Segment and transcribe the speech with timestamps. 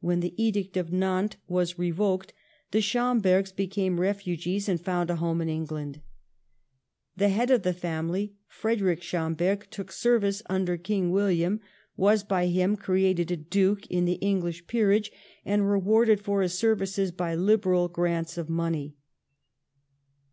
[0.00, 2.32] When the Edict of Nantes was revoked,
[2.72, 6.00] the Schombergs became refugees and found a home in England.
[7.16, 11.60] The head of the family, Frederick Schomberg, took service under King William,
[11.96, 15.12] was by him created a duke in the English peerage
[15.44, 18.96] and rewarded for his services by liberal grants of money.